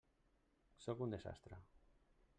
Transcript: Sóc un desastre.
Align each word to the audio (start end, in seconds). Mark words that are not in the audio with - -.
Sóc 0.85 1.05
un 1.07 1.15
desastre. 1.17 1.61